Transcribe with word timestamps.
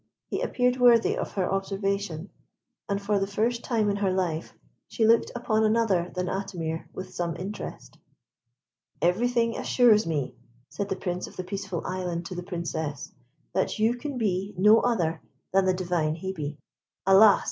He 0.31 0.41
appeared 0.41 0.77
worthy 0.79 1.15
of 1.15 1.33
her 1.33 1.47
observation, 1.53 2.31
and 2.89 2.99
for 2.99 3.19
the 3.19 3.27
first 3.27 3.63
time 3.63 3.87
in 3.87 3.97
her 3.97 4.09
life 4.11 4.55
she 4.87 5.05
looked 5.05 5.31
upon 5.35 5.63
another 5.63 6.11
than 6.15 6.25
Atimir 6.25 6.87
with 6.91 7.13
some 7.13 7.35
interest. 7.35 7.99
"Everything 8.99 9.55
assures 9.55 10.07
me," 10.07 10.33
said 10.69 10.89
the 10.89 10.95
Prince 10.95 11.27
of 11.27 11.35
the 11.35 11.43
Peaceful 11.43 11.85
Island 11.85 12.25
to 12.25 12.33
the 12.33 12.41
Princess, 12.41 13.11
"that 13.53 13.77
you 13.77 13.93
can 13.95 14.17
be 14.17 14.55
no 14.57 14.79
other 14.79 15.21
than 15.53 15.65
the 15.65 15.73
divine 15.75 16.15
Hebe. 16.15 16.57
Alas! 17.05 17.39